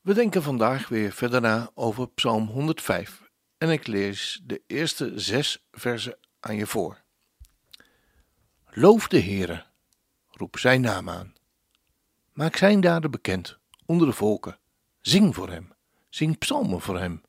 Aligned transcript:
We 0.00 0.14
denken 0.14 0.42
vandaag 0.42 0.88
weer 0.88 1.12
verder 1.12 1.40
na 1.40 1.70
over 1.74 2.08
Psalm 2.08 2.46
105 2.46 3.22
en 3.58 3.70
ik 3.70 3.86
lees 3.86 4.40
de 4.44 4.62
eerste 4.66 5.12
zes 5.14 5.66
versen 5.70 6.18
aan 6.40 6.56
je 6.56 6.66
voor. 6.66 7.02
Loof 8.70 9.08
de 9.08 9.20
Heere, 9.20 9.66
roep 10.30 10.58
zijn 10.58 10.80
naam 10.80 11.08
aan. 11.08 11.34
Maak 12.32 12.56
zijn 12.56 12.80
daden 12.80 13.10
bekend 13.10 13.58
onder 13.86 14.06
de 14.06 14.12
volken. 14.12 14.58
Zing 15.00 15.34
voor 15.34 15.50
hem, 15.50 15.72
zing 16.08 16.38
psalmen 16.38 16.80
voor 16.80 16.98
hem. 16.98 17.22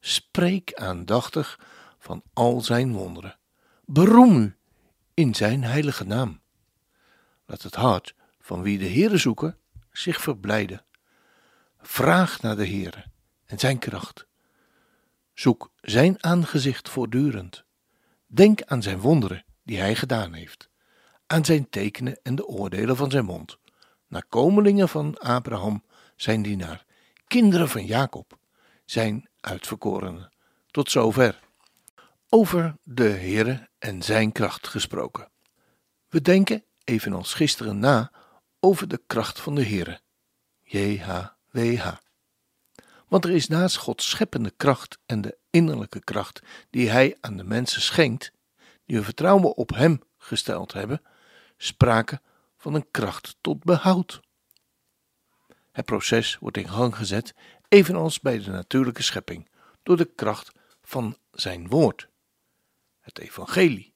Spreek 0.00 0.74
aandachtig 0.74 1.60
van 1.98 2.22
al 2.32 2.60
zijn 2.60 2.92
wonderen. 2.92 3.38
Beroem 3.84 4.36
u 4.36 4.56
in 5.14 5.34
zijn 5.34 5.64
heilige 5.64 6.04
naam. 6.04 6.40
Laat 7.46 7.62
het 7.62 7.74
hart 7.74 8.14
van 8.40 8.62
wie 8.62 8.78
de 8.78 8.88
Heere 8.88 9.16
zoeken 9.16 9.58
zich 9.92 10.20
verblijden. 10.20 10.85
Vraag 11.88 12.42
naar 12.42 12.56
de 12.56 12.66
Heere 12.66 13.04
en 13.44 13.58
zijn 13.58 13.78
kracht. 13.78 14.26
Zoek 15.34 15.70
zijn 15.80 16.24
aangezicht 16.24 16.88
voortdurend. 16.88 17.64
Denk 18.26 18.62
aan 18.62 18.82
zijn 18.82 18.98
wonderen 18.98 19.44
die 19.62 19.78
hij 19.78 19.94
gedaan 19.94 20.32
heeft, 20.32 20.68
aan 21.26 21.44
zijn 21.44 21.68
tekenen 21.70 22.18
en 22.22 22.34
de 22.34 22.46
oordelen 22.46 22.96
van 22.96 23.10
zijn 23.10 23.24
mond, 23.24 23.58
nakomelingen 24.08 24.88
van 24.88 25.18
Abraham, 25.18 25.84
zijn 26.16 26.42
dienaar, 26.42 26.84
kinderen 27.26 27.68
van 27.68 27.84
Jacob, 27.84 28.38
zijn 28.84 29.28
uitverkorenen. 29.40 30.32
Tot 30.70 30.90
zover. 30.90 31.40
Over 32.28 32.76
de 32.82 33.08
Heere 33.08 33.68
en 33.78 34.02
zijn 34.02 34.32
kracht 34.32 34.68
gesproken. 34.68 35.30
We 36.08 36.20
denken, 36.20 36.64
evenals 36.84 37.34
gisteren 37.34 37.78
na, 37.78 38.12
over 38.60 38.88
de 38.88 39.02
kracht 39.06 39.40
van 39.40 39.54
de 39.54 39.64
Heere. 39.64 40.00
Want 43.08 43.24
er 43.24 43.30
is 43.30 43.48
naast 43.48 43.76
Gods 43.76 44.08
scheppende 44.08 44.50
kracht 44.50 44.98
en 45.06 45.20
de 45.20 45.38
innerlijke 45.50 46.00
kracht 46.00 46.42
die 46.70 46.90
Hij 46.90 47.16
aan 47.20 47.36
de 47.36 47.44
mensen 47.44 47.82
schenkt, 47.82 48.32
die 48.84 48.96
hun 48.96 49.04
vertrouwen 49.04 49.56
op 49.56 49.70
Hem 49.70 50.02
gesteld 50.18 50.72
hebben, 50.72 51.02
sprake 51.56 52.20
van 52.56 52.74
een 52.74 52.90
kracht 52.90 53.36
tot 53.40 53.64
behoud. 53.64 54.20
Het 55.72 55.84
proces 55.84 56.36
wordt 56.38 56.56
in 56.56 56.68
gang 56.68 56.96
gezet, 56.96 57.34
evenals 57.68 58.20
bij 58.20 58.38
de 58.38 58.50
natuurlijke 58.50 59.02
schepping, 59.02 59.48
door 59.82 59.96
de 59.96 60.12
kracht 60.14 60.52
van 60.82 61.18
Zijn 61.30 61.68
woord, 61.68 62.08
het 63.00 63.18
Evangelie. 63.18 63.94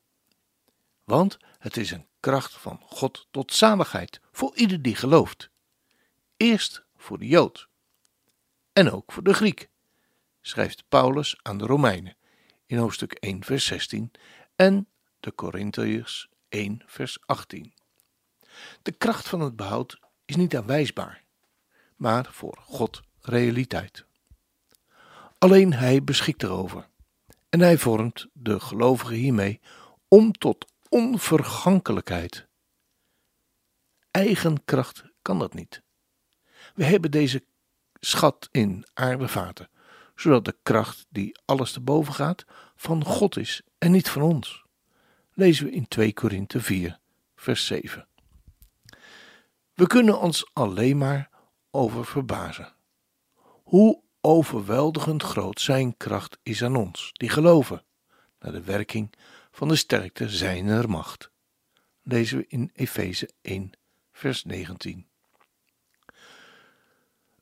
Want 1.05 1.39
het 1.59 1.77
is 1.77 1.91
een 1.91 2.07
kracht 2.21 2.53
van 2.53 2.81
God 2.85 3.27
tot 3.31 3.55
zaligheid 3.55 4.21
voor 4.33 4.57
ieder 4.57 4.83
die 4.83 4.95
gelooft. 4.95 5.51
Eerst 6.37 6.85
voor 7.01 7.19
de 7.19 7.27
Jood 7.27 7.69
en 8.73 8.91
ook 8.91 9.13
voor 9.13 9.23
de 9.23 9.35
Griek, 9.35 9.69
schrijft 10.41 10.85
Paulus 10.89 11.39
aan 11.43 11.59
de 11.59 11.67
Romeinen 11.67 12.17
in 12.67 12.79
hoofdstuk 12.79 13.13
1, 13.13 13.45
vers 13.45 13.67
16 13.67 14.11
en 14.57 14.89
de 15.21 15.35
Corinthiërs 15.35 16.29
1, 16.49 16.83
vers 16.87 17.19
18. 17.27 17.75
De 18.83 18.93
kracht 18.93 19.29
van 19.29 19.41
het 19.41 19.57
behoud 19.57 20.01
is 20.25 20.37
niet 20.37 20.57
aanwijsbaar, 20.57 21.25
maar 21.97 22.29
voor 22.33 22.59
God 22.65 23.03
realiteit. 23.21 24.05
Alleen 25.39 25.73
Hij 25.73 26.05
beschikt 26.05 26.43
erover 26.43 26.89
en 27.49 27.61
Hij 27.61 27.79
vormt 27.79 28.27
de 28.33 28.61
gelovigen 28.61 29.17
hiermee 29.17 29.61
om 30.09 30.33
tot 30.33 30.73
onvergankelijkheid. 30.89 32.47
Eigen 34.11 34.65
kracht 34.65 35.05
kan 35.23 35.39
dat 35.39 35.55
niet. 35.55 35.83
We 36.75 36.85
hebben 36.85 37.11
deze 37.11 37.45
schat 38.01 38.49
in 38.51 38.87
aardevaten, 38.95 39.69
zodat 40.15 40.45
de 40.45 40.57
kracht 40.63 41.07
die 41.09 41.39
alles 41.45 41.73
te 41.73 41.81
boven 41.81 42.15
gaat 42.15 42.45
van 42.77 43.05
God 43.05 43.37
is 43.37 43.63
en 43.79 43.91
niet 43.91 44.09
van 44.09 44.23
ons. 44.23 44.65
Lezen 45.33 45.65
we 45.65 45.71
in 45.71 45.89
2 45.89 46.13
Korinthe 46.13 46.61
4, 46.61 46.99
vers 47.35 47.67
7. 47.67 48.09
We 49.75 49.87
kunnen 49.87 50.21
ons 50.21 50.51
alleen 50.53 50.99
maar 50.99 51.31
over 51.71 52.05
verbazen. 52.05 52.75
Hoe 53.63 54.03
overweldigend 54.21 55.23
groot 55.23 55.61
zijn 55.61 55.97
kracht 55.97 56.39
is 56.43 56.65
aan 56.65 56.77
ons, 56.77 57.11
die 57.13 57.29
geloven, 57.29 57.85
naar 58.39 58.53
de 58.53 58.63
werking 58.63 59.13
van 59.51 59.69
de 59.69 59.77
sterkte 59.77 60.29
zijner 60.29 60.91
macht. 60.91 61.31
Lezen 62.03 62.39
we 62.39 62.45
in 62.49 62.71
Efeze 62.75 63.31
1, 63.41 63.71
vers 64.13 64.45
19. 64.45 65.10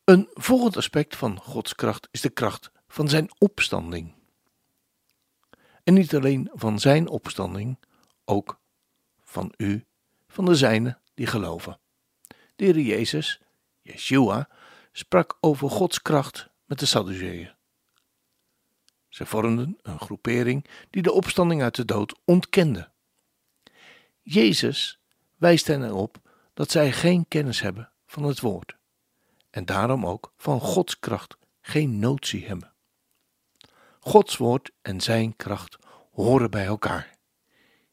Een 0.08 0.28
volgend 0.32 0.76
aspect 0.76 1.16
van 1.16 1.40
Gods 1.40 1.74
kracht 1.74 2.08
is 2.10 2.20
de 2.20 2.30
kracht 2.30 2.70
van 2.86 3.08
zijn 3.08 3.30
opstanding. 3.38 4.14
En 5.84 5.94
niet 5.94 6.14
alleen 6.14 6.50
van 6.52 6.78
zijn 6.78 7.08
opstanding, 7.08 7.78
ook 8.24 8.60
van 9.22 9.54
u, 9.56 9.84
van 10.28 10.44
de 10.44 10.54
zijnen 10.54 11.00
die 11.14 11.26
geloven. 11.26 11.78
De 12.56 12.64
Heer 12.64 12.78
Jezus, 12.78 13.40
Yeshua, 13.82 14.48
sprak 14.92 15.36
over 15.40 15.70
Gods 15.70 16.02
kracht 16.02 16.48
met 16.64 16.78
de 16.78 16.86
Sadduceeën. 16.86 17.52
Zij 19.08 19.26
vormden 19.26 19.78
een 19.82 20.00
groepering 20.00 20.66
die 20.90 21.02
de 21.02 21.12
opstanding 21.12 21.62
uit 21.62 21.74
de 21.74 21.84
dood 21.84 22.18
ontkende. 22.24 22.90
Jezus 24.22 25.00
wijst 25.36 25.66
hen 25.66 25.84
erop 25.84 26.20
dat 26.54 26.70
zij 26.70 26.92
geen 26.92 27.28
kennis 27.28 27.60
hebben 27.60 27.92
van 28.06 28.22
het 28.22 28.40
woord 28.40 28.77
en 29.58 29.64
daarom 29.64 30.06
ook 30.06 30.32
van 30.36 30.60
Gods 30.60 30.98
kracht 30.98 31.36
geen 31.60 31.98
notie 31.98 32.46
hebben. 32.46 32.72
Gods 34.00 34.36
woord 34.36 34.70
en 34.82 35.00
zijn 35.00 35.36
kracht 35.36 35.76
horen 36.12 36.50
bij 36.50 36.64
elkaar. 36.66 37.16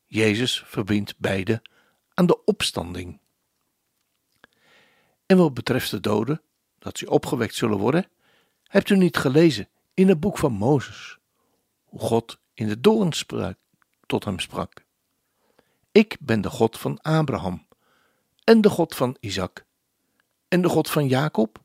Jezus 0.06 0.64
verbindt 0.66 1.18
beide 1.18 1.62
aan 2.14 2.26
de 2.26 2.44
opstanding. 2.44 3.20
En 5.26 5.38
wat 5.38 5.54
betreft 5.54 5.92
de 5.92 6.00
doden, 6.00 6.42
dat 6.80 6.98
ze 6.98 7.10
opgewekt 7.10 7.56
zullen 7.56 7.78
worden, 7.78 8.08
hebt 8.64 8.90
u 8.90 8.98
niet 8.98 9.18
gelezen 9.18 9.70
in 9.94 10.08
het 10.08 10.20
boek 10.20 10.38
van 10.38 10.52
Mozes, 10.52 11.18
hoe 11.84 12.00
God 12.00 12.40
in 12.54 12.68
de 12.68 12.80
doorn 12.80 13.12
tot 14.06 14.26
hem 14.26 14.40
sprak. 14.40 14.86
Ik 15.92 16.18
ben 16.20 16.42
de 16.42 16.50
God 16.50 16.78
van 16.78 17.02
Abraham 17.02 17.68
en 18.44 18.62
de 18.62 18.70
God 18.70 18.96
van 18.96 19.18
Isaac 19.20 19.66
en 20.56 20.62
de 20.62 20.70
God 20.70 20.90
van 20.90 21.08
Jacob? 21.08 21.64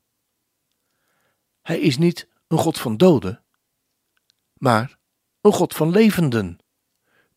Hij 1.63 1.81
is 1.81 1.99
niet 1.99 2.29
een 2.47 2.59
God 2.59 2.79
van 2.79 2.97
doden, 2.97 3.45
maar 4.53 4.99
een 5.41 5.53
God 5.53 5.75
van 5.75 5.91
levenden. 5.91 6.59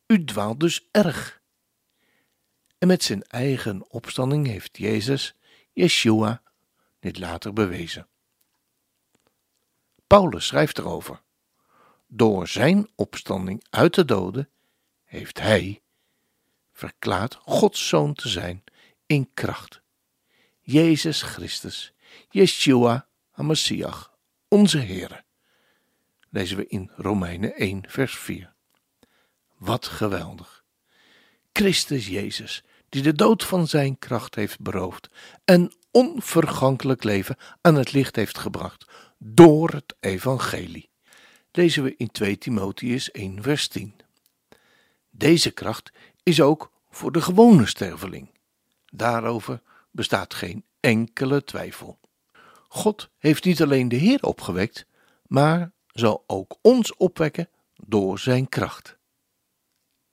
U 0.08 0.26
dwaalt 0.26 0.60
dus 0.60 0.88
erg. 0.92 1.42
En 2.78 2.88
met 2.88 3.04
zijn 3.04 3.24
eigen 3.24 3.90
opstanding 3.90 4.48
heeft 4.48 4.78
Jezus, 4.78 5.36
Yeshua, 5.74 6.42
dit 7.00 7.20
later 7.20 7.54
bewezen. 7.54 8.08
Paulus 10.08 10.46
schrijft 10.46 10.78
erover. 10.78 11.22
Door 12.08 12.48
zijn 12.48 12.90
opstanding 12.96 13.64
uit 13.70 13.96
de 13.96 14.06
doden 14.06 14.50
heeft 15.04 15.40
hij 15.40 15.82
verklaard 16.72 17.36
Gods 17.36 17.88
zoon 17.88 18.14
te 18.14 18.30
zijn 18.30 18.64
in 19.06 19.34
kracht 19.34 19.83
Jezus 20.66 21.22
Christus, 21.22 21.94
Yeshua 22.30 23.08
HaMashiach, 23.32 24.12
onze 24.48 24.78
Heer. 24.78 25.24
Lezen 26.30 26.58
we 26.58 26.68
in 26.68 26.92
Romeinen 26.96 27.56
1, 27.56 27.84
vers 27.88 28.18
4. 28.18 28.54
Wat 29.58 29.88
geweldig! 29.88 30.64
Christus 31.54 32.08
Jezus, 32.08 32.64
die 32.90 33.02
de 33.02 33.14
dood 33.14 33.44
van 33.44 33.68
zijn 33.68 34.00
kracht 34.00 34.36
heeft 34.36 34.60
beroofd 34.60 35.10
en 35.46 35.74
onvergankelijk 35.92 37.04
leven 37.04 37.38
aan 37.62 37.76
het 37.76 37.92
licht 37.92 38.16
heeft 38.16 38.38
gebracht 38.38 38.86
door 39.18 39.70
het 39.70 39.96
evangelie. 40.00 40.90
Lezen 41.52 41.84
we 41.84 41.96
in 41.98 42.12
2 42.12 42.38
Timotheus 42.38 43.12
1, 43.12 43.44
vers 43.44 43.68
10. 43.68 43.96
Deze 45.10 45.52
kracht 45.52 45.92
is 46.24 46.42
ook 46.42 46.72
voor 46.90 47.12
de 47.12 47.22
gewone 47.22 47.66
sterveling. 47.66 48.32
Daarover 48.86 49.62
bestaat 49.94 50.34
geen 50.34 50.66
enkele 50.80 51.44
twijfel. 51.44 52.00
God 52.68 53.10
heeft 53.18 53.44
niet 53.44 53.62
alleen 53.62 53.88
de 53.88 53.96
Heer 53.96 54.24
opgewekt, 54.24 54.86
maar 55.28 55.72
zal 55.88 56.24
ook 56.28 56.58
ons 56.62 56.96
opwekken 56.96 57.50
door 57.76 58.20
zijn 58.20 58.50
kracht. 58.50 58.98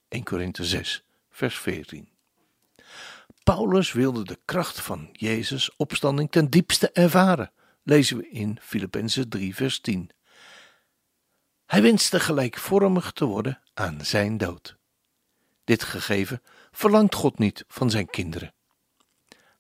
1 0.08 0.22
Korinthe 0.22 0.64
6, 0.64 1.04
vers 1.30 1.58
14. 1.58 2.08
Paulus 3.42 3.92
wilde 3.92 4.24
de 4.24 4.38
kracht 4.44 4.80
van 4.80 5.08
Jezus' 5.12 5.76
opstanding 5.76 6.30
ten 6.30 6.50
diepste 6.50 6.90
ervaren, 6.92 7.52
lezen 7.82 8.16
we 8.16 8.28
in 8.28 8.58
Filippenzen 8.60 9.28
3, 9.28 9.54
vers 9.54 9.80
10. 9.80 10.10
Hij 11.66 11.82
wenste 11.82 12.20
gelijkvormig 12.20 13.12
te 13.12 13.24
worden 13.24 13.62
aan 13.74 14.04
zijn 14.04 14.36
dood. 14.36 14.76
Dit 15.64 15.82
gegeven 15.82 16.42
verlangt 16.70 17.14
God 17.14 17.38
niet 17.38 17.64
van 17.68 17.90
zijn 17.90 18.06
kinderen. 18.06 18.54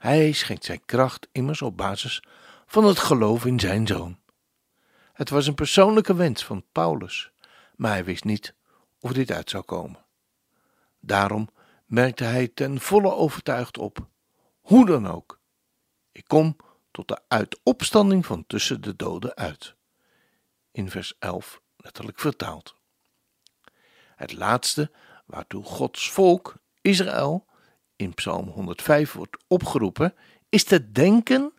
Hij 0.00 0.32
schenkt 0.32 0.64
zijn 0.64 0.84
kracht 0.84 1.28
immers 1.32 1.62
op 1.62 1.76
basis 1.76 2.22
van 2.66 2.84
het 2.84 2.98
geloof 2.98 3.44
in 3.44 3.60
zijn 3.60 3.86
zoon. 3.86 4.18
Het 5.12 5.30
was 5.30 5.46
een 5.46 5.54
persoonlijke 5.54 6.14
wens 6.14 6.44
van 6.44 6.64
Paulus, 6.72 7.30
maar 7.76 7.90
hij 7.90 8.04
wist 8.04 8.24
niet 8.24 8.54
of 9.00 9.12
dit 9.12 9.30
uit 9.30 9.50
zou 9.50 9.64
komen. 9.64 10.04
Daarom 11.00 11.48
merkte 11.86 12.24
hij 12.24 12.48
ten 12.48 12.80
volle 12.80 13.14
overtuigd 13.14 13.78
op: 13.78 14.06
hoe 14.60 14.86
dan 14.86 15.06
ook, 15.06 15.40
ik 16.12 16.24
kom 16.26 16.56
tot 16.90 17.08
de 17.08 17.18
uitopstanding 17.28 18.26
van 18.26 18.46
tussen 18.46 18.80
de 18.80 18.96
doden 18.96 19.36
uit. 19.36 19.74
In 20.72 20.90
vers 20.90 21.14
11 21.18 21.60
letterlijk 21.76 22.20
vertaald. 22.20 22.74
Het 24.16 24.32
laatste 24.32 24.90
waartoe 25.26 25.64
Gods 25.64 26.10
volk, 26.10 26.54
Israël, 26.80 27.48
in 28.00 28.14
Psalm 28.14 28.48
105 28.48 29.12
wordt 29.12 29.36
opgeroepen, 29.46 30.14
is 30.48 30.64
te 30.64 30.92
denken 30.92 31.52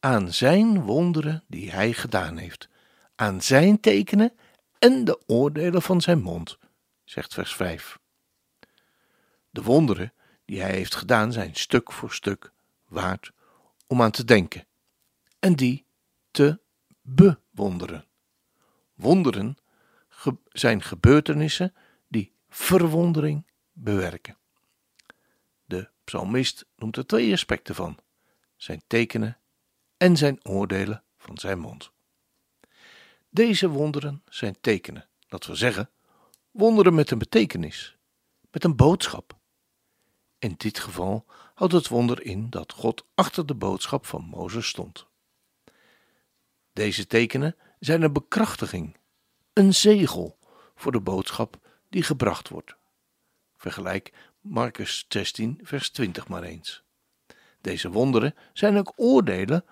aan 0.00 0.32
zijn 0.32 0.82
wonderen 0.82 1.44
die 1.46 1.70
hij 1.70 1.92
gedaan 1.92 2.36
heeft, 2.36 2.68
aan 3.14 3.42
zijn 3.42 3.80
tekenen 3.80 4.32
en 4.78 5.04
de 5.04 5.22
oordelen 5.26 5.82
van 5.82 6.00
zijn 6.00 6.20
mond, 6.20 6.58
zegt 7.04 7.34
vers 7.34 7.54
5. 7.54 7.98
De 9.50 9.62
wonderen 9.62 10.12
die 10.44 10.60
hij 10.60 10.72
heeft 10.72 10.94
gedaan 10.94 11.32
zijn 11.32 11.54
stuk 11.54 11.92
voor 11.92 12.12
stuk 12.12 12.52
waard 12.86 13.32
om 13.86 14.02
aan 14.02 14.10
te 14.10 14.24
denken 14.24 14.66
en 15.38 15.54
die 15.54 15.84
te 16.30 16.60
bewonderen. 17.00 18.06
Wonderen 18.94 19.56
zijn 20.48 20.82
gebeurtenissen 20.82 21.74
die 22.08 22.32
verwondering 22.48 23.46
bewerken. 23.72 24.36
Psalmist 26.08 26.66
noemt 26.76 26.96
er 26.96 27.06
twee 27.06 27.32
aspecten 27.32 27.74
van: 27.74 27.98
zijn 28.56 28.82
tekenen 28.86 29.38
en 29.96 30.16
zijn 30.16 30.44
oordelen 30.46 31.04
van 31.18 31.38
zijn 31.38 31.58
mond. 31.58 31.90
Deze 33.28 33.68
wonderen 33.68 34.22
zijn 34.28 34.56
tekenen, 34.60 35.08
dat 35.26 35.46
wil 35.46 35.56
zeggen, 35.56 35.90
wonderen 36.50 36.94
met 36.94 37.10
een 37.10 37.18
betekenis, 37.18 37.96
met 38.50 38.64
een 38.64 38.76
boodschap. 38.76 39.38
In 40.38 40.54
dit 40.56 40.78
geval 40.78 41.24
houdt 41.54 41.72
het 41.72 41.88
wonder 41.88 42.22
in 42.22 42.50
dat 42.50 42.72
God 42.72 43.06
achter 43.14 43.46
de 43.46 43.54
boodschap 43.54 44.06
van 44.06 44.22
Mozes 44.22 44.68
stond. 44.68 45.06
Deze 46.72 47.06
tekenen 47.06 47.56
zijn 47.78 48.02
een 48.02 48.12
bekrachtiging, 48.12 48.96
een 49.52 49.74
zegel 49.74 50.38
voor 50.74 50.92
de 50.92 51.00
boodschap 51.00 51.58
die 51.88 52.02
gebracht 52.02 52.48
wordt. 52.48 52.76
Vergelijk 53.56 54.12
Marcus 54.40 55.04
16, 55.08 55.60
vers 55.62 55.90
20 55.90 56.28
maar 56.28 56.42
eens. 56.42 56.82
Deze 57.60 57.90
wonderen 57.90 58.34
zijn 58.52 58.78
ook 58.78 58.92
oordelen, 58.96 59.64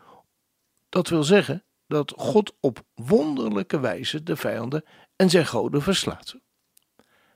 dat 0.88 1.08
wil 1.08 1.24
zeggen 1.24 1.64
dat 1.86 2.12
God 2.16 2.54
op 2.60 2.84
wonderlijke 2.94 3.80
wijze 3.80 4.22
de 4.22 4.36
vijanden 4.36 4.84
en 5.16 5.30
zijn 5.30 5.46
goden 5.46 5.82
verslaat. 5.82 6.36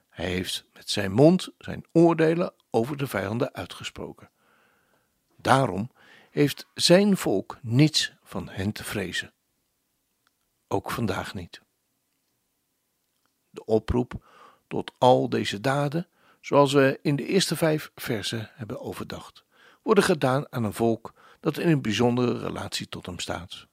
Hij 0.09 0.27
heeft 0.27 0.65
met 0.73 0.91
zijn 0.91 1.13
mond 1.13 1.49
zijn 1.59 1.85
oordelen 1.93 2.55
over 2.71 2.97
de 2.97 3.07
vijanden 3.07 3.55
uitgesproken. 3.55 4.31
Daarom 5.37 5.91
heeft 6.31 6.67
zijn 6.75 7.17
volk 7.17 7.59
niets 7.63 8.13
van 8.23 8.49
hen 8.49 8.73
te 8.73 8.85
vrezen. 8.85 9.33
Ook 10.69 10.91
vandaag 10.91 11.35
niet. 11.35 11.63
De 13.51 13.65
oproep 13.65 14.27
tot 14.69 14.93
al 14.99 15.29
deze 15.29 15.61
daden, 15.61 16.09
zoals 16.41 16.73
we 16.73 16.99
in 17.03 17.17
de 17.17 17.27
eerste 17.27 17.57
vijf 17.57 17.91
versen 17.95 18.51
hebben 18.53 18.81
overdacht, 18.81 19.45
worden 19.83 20.05
gedaan 20.05 20.53
aan 20.53 20.65
een 20.65 20.73
volk 20.73 21.13
dat 21.41 21.59
in 21.59 21.69
een 21.69 21.83
bijzondere 21.83 22.39
relatie 22.39 22.89
tot 22.89 23.07
hem 23.07 23.19
staat. 23.19 23.67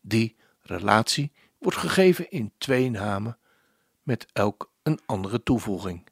Die 0.00 0.36
relatie 0.60 1.32
wordt 1.58 1.78
gegeven 1.78 2.30
in 2.30 2.52
twee 2.58 2.90
namen, 2.90 3.38
met 4.02 4.26
elk 4.32 4.72
een 4.82 5.00
andere 5.06 5.42
toevoeging. 5.42 6.06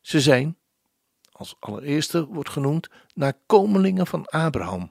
Ze 0.00 0.20
zijn, 0.20 0.58
als 1.32 1.56
allereerste 1.58 2.26
wordt 2.26 2.50
genoemd, 2.50 2.88
nakomelingen 3.14 4.06
van 4.06 4.26
Abraham, 4.26 4.90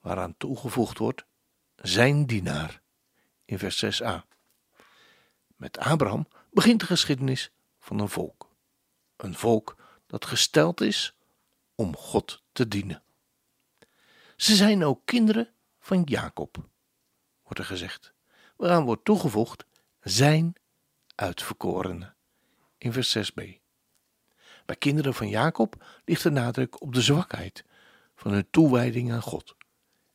waaraan 0.00 0.36
toegevoegd 0.36 0.98
wordt 0.98 1.24
zijn 1.74 2.26
dienaar 2.26 2.80
in 3.44 3.58
vers 3.58 4.02
6a. 4.02 4.26
Met 5.56 5.78
Abraham 5.78 6.28
begint 6.50 6.80
de 6.80 6.86
geschiedenis 6.86 7.50
van 7.88 7.98
een 7.98 8.08
volk. 8.08 8.50
Een 9.16 9.34
volk 9.34 9.76
dat 10.06 10.24
gesteld 10.24 10.80
is 10.80 11.14
om 11.74 11.96
God 11.96 12.42
te 12.52 12.68
dienen. 12.68 13.02
Ze 14.36 14.54
zijn 14.56 14.84
ook 14.84 15.00
kinderen 15.04 15.52
van 15.78 16.02
Jacob, 16.02 16.56
wordt 17.42 17.58
er 17.58 17.64
gezegd, 17.64 18.12
waaraan 18.56 18.84
wordt 18.84 19.04
toegevoegd 19.04 19.66
zijn 20.00 20.54
uitverkorenen 21.14 22.16
in 22.78 22.92
vers 22.92 23.18
6b. 23.18 23.42
Bij 24.66 24.76
kinderen 24.78 25.14
van 25.14 25.28
Jacob 25.28 25.84
ligt 26.04 26.22
de 26.22 26.30
nadruk 26.30 26.82
op 26.82 26.94
de 26.94 27.02
zwakheid 27.02 27.64
van 28.14 28.32
hun 28.32 28.50
toewijding 28.50 29.12
aan 29.12 29.22
God 29.22 29.56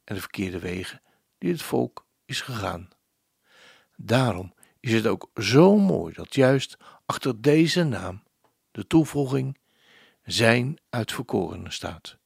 en 0.03 0.15
de 0.15 0.21
verkeerde 0.21 0.59
wegen 0.59 1.01
die 1.37 1.51
het 1.51 1.61
volk 1.61 2.05
is 2.25 2.41
gegaan. 2.41 2.89
Daarom 3.95 4.53
is 4.83 4.93
het 4.93 5.07
ook 5.07 5.29
zo 5.35 5.77
mooi 5.77 6.13
dat 6.13 6.35
juist 6.35 6.77
achter 7.05 7.41
deze 7.41 7.83
naam 7.83 8.23
de 8.71 8.87
toevoeging 8.87 9.57
zijn 10.23 10.79
uitverkorenen 10.89 11.73
staat, 11.73 12.17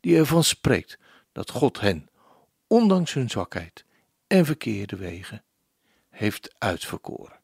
die 0.00 0.16
ervan 0.16 0.44
spreekt 0.44 0.98
dat 1.32 1.50
God 1.50 1.80
hen, 1.80 2.08
ondanks 2.66 3.12
hun 3.12 3.30
zwakheid 3.30 3.84
en 4.26 4.44
verkeerde 4.44 4.96
wegen, 4.96 5.44
heeft 6.08 6.54
uitverkoren. 6.58 7.40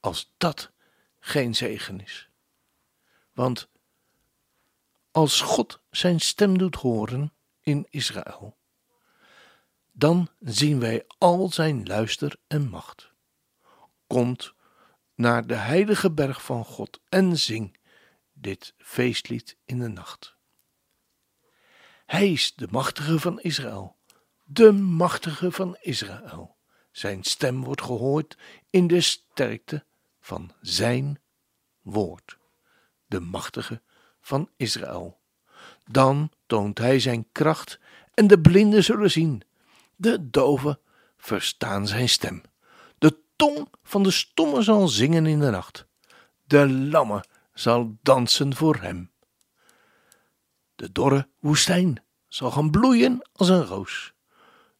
Als 0.00 0.34
dat 0.36 0.70
geen 1.18 1.54
zegen 1.54 2.00
is. 2.00 2.28
Want 3.32 3.68
als 5.10 5.40
God 5.40 5.80
zijn 5.90 6.20
stem 6.20 6.58
doet 6.58 6.74
horen 6.74 7.32
in 7.60 7.86
Israël, 7.90 8.56
dan 9.92 10.28
zien 10.40 10.80
wij 10.80 11.04
al 11.18 11.48
zijn 11.48 11.86
luister 11.86 12.36
en 12.46 12.68
macht. 12.68 13.12
Komt 14.06 14.54
naar 15.22 15.46
de 15.46 15.54
heilige 15.54 16.10
berg 16.10 16.42
van 16.42 16.64
God 16.64 17.00
en 17.08 17.38
zing 17.38 17.76
dit 18.32 18.74
feestlied 18.78 19.56
in 19.64 19.78
de 19.78 19.88
nacht. 19.88 20.36
Hij 22.06 22.32
is 22.32 22.54
de 22.54 22.66
machtige 22.70 23.18
van 23.18 23.40
Israël, 23.40 23.96
de 24.44 24.72
machtige 24.72 25.52
van 25.52 25.76
Israël. 25.80 26.56
Zijn 26.90 27.22
stem 27.22 27.64
wordt 27.64 27.82
gehoord 27.82 28.38
in 28.70 28.86
de 28.86 29.00
sterkte 29.00 29.84
van 30.20 30.52
zijn 30.60 31.20
woord, 31.80 32.38
de 33.06 33.20
machtige 33.20 33.82
van 34.20 34.50
Israël. 34.56 35.20
Dan 35.86 36.30
toont 36.46 36.78
hij 36.78 37.00
zijn 37.00 37.26
kracht 37.32 37.78
en 38.14 38.26
de 38.26 38.40
blinden 38.40 38.84
zullen 38.84 39.10
zien 39.10 39.42
de 39.96 40.30
doven 40.30 40.78
verstaan 41.16 41.86
zijn 41.86 42.08
stem. 42.08 42.42
Tong 43.42 43.68
van 43.82 44.02
de 44.02 44.10
stomme 44.10 44.62
zal 44.62 44.88
zingen 44.88 45.26
in 45.26 45.40
de 45.40 45.50
nacht. 45.50 45.86
De 46.44 46.68
lamme 46.68 47.24
zal 47.52 47.98
dansen 48.02 48.54
voor 48.54 48.76
hem. 48.76 49.10
De 50.74 50.92
dorre 50.92 51.28
woestijn 51.40 52.04
zal 52.28 52.50
gaan 52.50 52.70
bloeien 52.70 53.28
als 53.32 53.48
een 53.48 53.64
roos. 53.64 54.12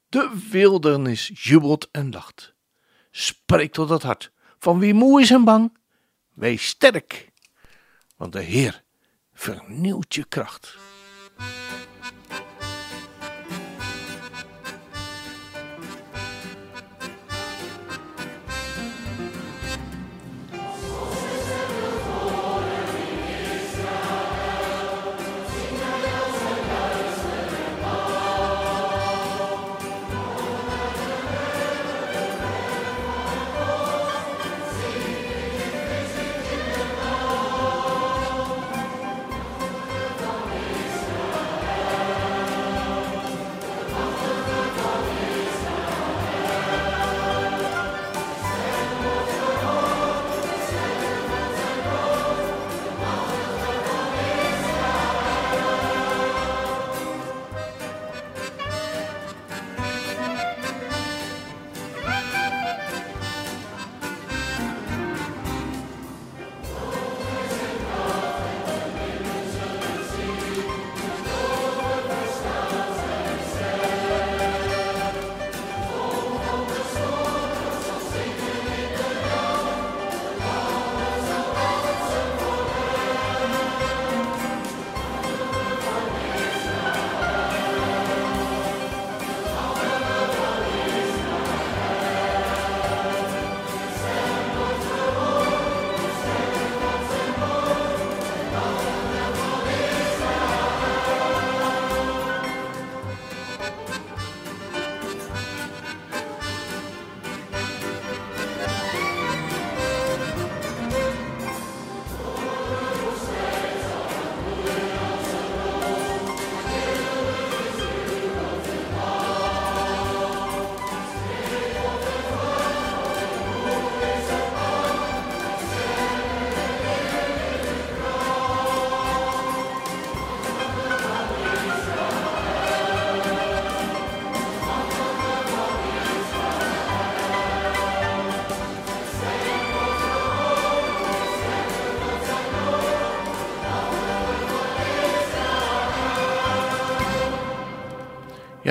De 0.09 0.47
wildernis 0.51 1.31
jubelt 1.35 1.89
en 1.91 2.13
lacht. 2.13 2.55
Spreek 3.11 3.73
tot 3.73 3.89
het 3.89 4.03
hart 4.03 4.33
van 4.59 4.79
wie 4.79 4.95
moe 4.95 5.21
is 5.21 5.31
en 5.31 5.45
bang. 5.45 5.79
Wees 6.33 6.67
sterk, 6.67 7.33
want 8.17 8.33
de 8.33 8.43
Heer 8.43 8.83
vernieuwt 9.33 10.15
je 10.15 10.25
kracht. 10.25 10.77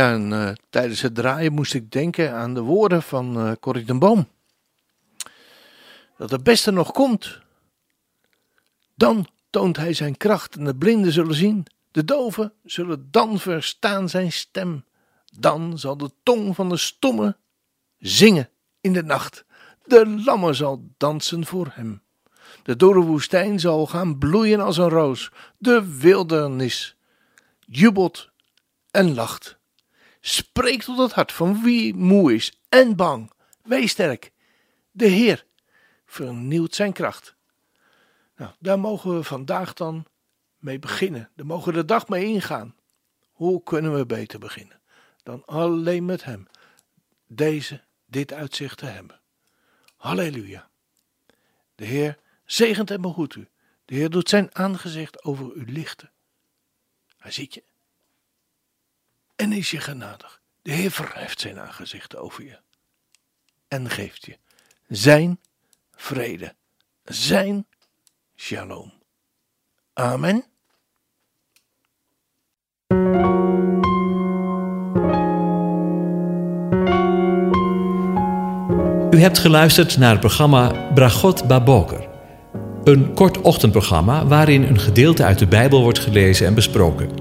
En 0.01 0.31
uh, 0.31 0.49
tijdens 0.69 1.01
het 1.01 1.15
draaien 1.15 1.53
moest 1.53 1.73
ik 1.73 1.91
denken 1.91 2.33
aan 2.33 2.53
de 2.53 2.61
woorden 2.61 3.03
van 3.03 3.37
uh, 3.37 3.51
Corrie 3.59 3.85
den 3.85 3.99
Boom. 3.99 4.27
Dat 6.17 6.31
het 6.31 6.43
beste 6.43 6.71
nog 6.71 6.91
komt. 6.91 7.39
Dan 8.95 9.27
toont 9.49 9.77
hij 9.77 9.93
zijn 9.93 10.17
kracht 10.17 10.55
en 10.55 10.63
de 10.63 10.75
blinden 10.75 11.11
zullen 11.11 11.35
zien. 11.35 11.65
De 11.91 12.05
doven 12.05 12.53
zullen 12.63 13.07
dan 13.11 13.39
verstaan 13.39 14.09
zijn 14.09 14.31
stem. 14.31 14.85
Dan 15.39 15.79
zal 15.79 15.97
de 15.97 16.11
tong 16.23 16.55
van 16.55 16.69
de 16.69 16.77
stomme 16.77 17.37
zingen 17.99 18.49
in 18.79 18.93
de 18.93 19.03
nacht. 19.03 19.45
De 19.85 20.07
lammer 20.25 20.55
zal 20.55 20.85
dansen 20.97 21.45
voor 21.45 21.71
hem. 21.73 22.01
De 22.63 22.75
dode 22.75 22.99
woestijn 22.99 23.59
zal 23.59 23.87
gaan 23.87 24.17
bloeien 24.17 24.59
als 24.59 24.77
een 24.77 24.89
roos. 24.89 25.31
De 25.57 25.97
wildernis 25.97 26.95
jubelt 27.65 28.29
en 28.91 29.13
lacht. 29.13 29.59
Spreek 30.21 30.83
tot 30.83 30.97
het 30.97 31.11
hart 31.11 31.31
van 31.31 31.63
wie 31.63 31.95
moe 31.95 32.33
is 32.33 32.53
en 32.69 32.95
bang. 32.95 33.31
Wees 33.63 33.91
sterk. 33.91 34.31
De 34.91 35.05
Heer 35.05 35.45
vernieuwt 36.05 36.75
zijn 36.75 36.93
kracht. 36.93 37.35
Nou, 38.35 38.51
daar 38.59 38.79
mogen 38.79 39.15
we 39.15 39.23
vandaag 39.23 39.73
dan 39.73 40.05
mee 40.57 40.79
beginnen. 40.79 41.29
Daar 41.35 41.45
mogen 41.45 41.73
we 41.73 41.79
de 41.79 41.85
dag 41.85 42.07
mee 42.07 42.25
ingaan. 42.25 42.75
Hoe 43.31 43.63
kunnen 43.63 43.95
we 43.95 44.05
beter 44.05 44.39
beginnen 44.39 44.81
dan 45.23 45.45
alleen 45.45 46.05
met 46.05 46.23
Hem 46.23 46.47
deze, 47.27 47.83
dit 48.05 48.33
uitzicht 48.33 48.77
te 48.77 48.85
hebben? 48.85 49.19
Halleluja. 49.95 50.69
De 51.75 51.85
Heer 51.85 52.19
zegent 52.45 52.91
en 52.91 53.01
behoedt 53.01 53.35
u. 53.35 53.47
De 53.85 53.95
Heer 53.95 54.09
doet 54.09 54.29
zijn 54.29 54.55
aangezicht 54.55 55.23
over 55.23 55.53
u 55.53 55.71
lichten. 55.71 56.11
Hij 57.17 57.31
ziet 57.31 57.53
je 57.53 57.63
en 59.41 59.51
is 59.51 59.71
je 59.71 59.79
genadig. 59.79 60.41
De 60.61 60.71
Heer 60.71 60.91
verheft 60.91 61.39
zijn 61.39 61.59
aangezicht 61.59 62.15
over 62.15 62.43
je 62.43 62.59
en 63.67 63.89
geeft 63.89 64.25
je 64.25 64.37
zijn 64.87 65.39
vrede, 65.91 66.55
zijn 67.03 67.65
shalom. 68.35 68.93
Amen. 69.93 70.43
U 79.11 79.19
hebt 79.19 79.39
geluisterd 79.39 79.97
naar 79.97 80.11
het 80.11 80.19
programma 80.19 80.91
Bragot 80.93 81.47
Baboker. 81.47 82.09
Een 82.83 83.13
kort 83.13 83.41
ochtendprogramma 83.41 84.25
waarin 84.25 84.63
een 84.63 84.79
gedeelte 84.79 85.23
uit 85.23 85.39
de 85.39 85.47
Bijbel 85.47 85.81
wordt 85.81 85.99
gelezen 85.99 86.47
en 86.47 86.53
besproken. 86.53 87.20